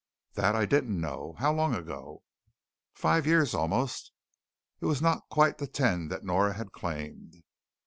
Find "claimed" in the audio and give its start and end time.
6.71-7.43